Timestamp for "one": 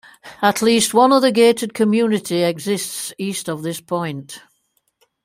0.95-1.11